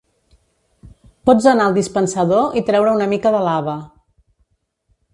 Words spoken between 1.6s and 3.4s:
al dispensador i treure una mica